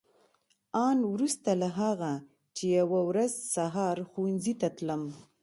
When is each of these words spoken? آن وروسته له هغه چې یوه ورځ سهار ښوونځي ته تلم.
آن 0.87 0.97
وروسته 1.13 1.49
له 1.61 1.69
هغه 1.79 2.13
چې 2.55 2.63
یوه 2.79 2.99
ورځ 3.09 3.31
سهار 3.55 3.97
ښوونځي 4.09 4.53
ته 4.61 4.67
تلم. 4.77 5.03